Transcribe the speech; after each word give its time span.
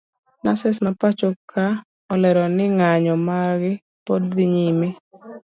nurses 0.43 0.77
mapachoka 0.87 1.63
olero 2.13 2.43
ni 2.55 2.65
nganyo 2.75 3.13
margi 3.27 3.73
pod 4.05 4.21
dhi 4.35 4.45
nyime. 4.53 4.87